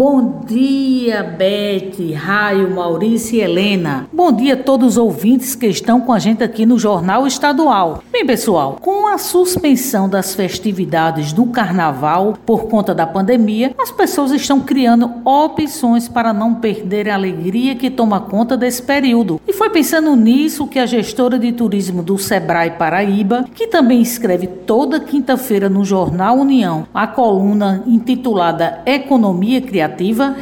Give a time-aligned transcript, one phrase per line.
[0.00, 4.08] Bom dia, Bete, Raio, Maurício e Helena.
[4.10, 8.02] Bom dia a todos os ouvintes que estão com a gente aqui no Jornal Estadual.
[8.10, 14.30] Bem, pessoal, com a suspensão das festividades do carnaval por conta da pandemia, as pessoas
[14.30, 19.38] estão criando opções para não perder a alegria que toma conta desse período.
[19.46, 24.46] E foi pensando nisso que a gestora de turismo do Sebrae Paraíba, que também escreve
[24.46, 29.89] toda quinta-feira no Jornal União a coluna intitulada Economia Criativa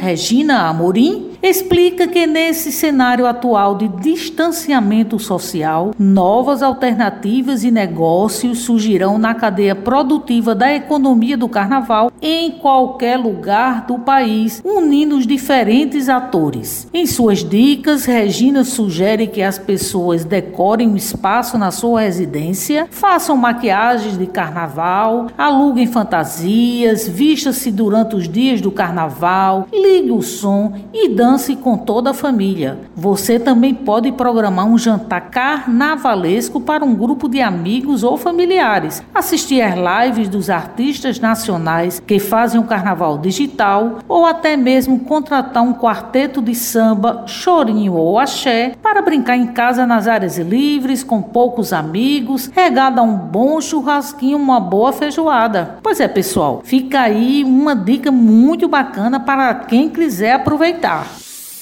[0.01, 9.17] Regina Amorim, explica que nesse cenário atual de distanciamento social, novas alternativas e negócios surgirão
[9.17, 16.09] na cadeia produtiva da economia do carnaval em qualquer lugar do país, unindo os diferentes
[16.09, 16.87] atores.
[16.93, 23.37] Em suas dicas, Regina sugere que as pessoas decorem um espaço na sua residência, façam
[23.37, 31.09] maquiagens de carnaval, aluguem fantasias, vista-se durante os dias do carnaval, ligue o som e
[31.09, 32.79] dão dance com toda a família.
[32.95, 39.03] Você também pode programar um jantar carnavalesco para um grupo de amigos ou familiares.
[39.13, 45.61] Assistir às lives dos artistas nacionais que fazem o carnaval digital ou até mesmo contratar
[45.61, 51.21] um quarteto de samba, chorinho ou axé para brincar em casa nas áreas livres com
[51.21, 55.77] poucos amigos, regada a um bom churrasquinho, uma boa feijoada.
[55.83, 61.18] Pois é, pessoal, fica aí uma dica muito bacana para quem quiser aproveitar.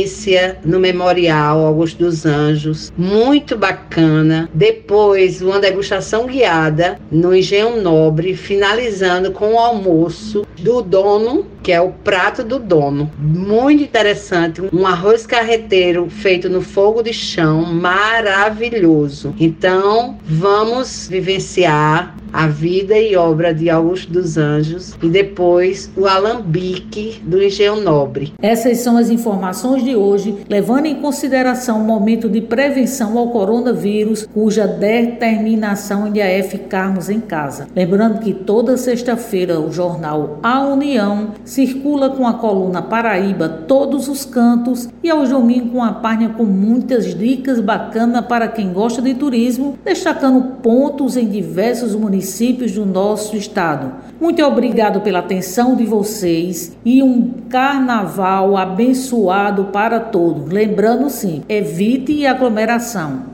[0.65, 4.49] no Memorial Augusto dos Anjos, muito bacana.
[4.53, 11.81] Depois, uma degustação guiada no Engenho Nobre, finalizando com o almoço do dono, que é
[11.81, 13.11] o prato do dono.
[13.19, 19.35] Muito interessante, um arroz carreteiro feito no fogo de chão, maravilhoso.
[19.41, 27.23] Então, vamos vivenciar a vida e obra de Augusto dos Anjos e depois o alambique
[27.23, 28.35] do Engenho Nobre.
[28.43, 34.27] Essas são as informações de hoje, levando em consideração o momento de prevenção ao coronavírus,
[34.35, 37.69] cuja determinação ainda é ficarmos em casa.
[37.75, 44.25] Lembrando que toda sexta-feira o jornal A União circula com a coluna Paraíba todos os
[44.25, 49.15] cantos e aos domingos com a página com muitas dicas bacanas para quem gosta de
[49.15, 53.93] turismo, destacando pontos em diversos municípios do nosso estado.
[54.21, 60.53] Muito obrigado pela atenção de vocês e um carnaval abençoado para todos.
[60.53, 63.34] Lembrando sim, evite aglomeração.